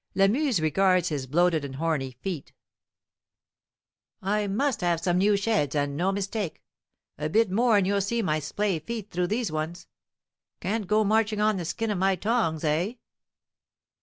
[0.15, 2.53] Lamuse regards his bloated and horny feet
[4.19, 6.63] "I must have some new sheds, and no mistake;
[7.19, 9.85] a bit more and you'll see my splay feet through these ones.
[10.59, 12.93] Can't go marching on the skin of my tongs, eh?"